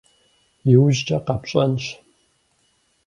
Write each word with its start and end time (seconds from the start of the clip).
Иужькӏэ 0.73 1.17
къэпщӏэнщ. 1.25 1.85